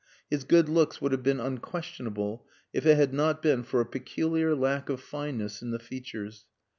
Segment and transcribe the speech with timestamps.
[0.31, 4.55] His good looks would have been unquestionable if it had not been for a peculiar
[4.55, 6.47] lack of fineness in the features.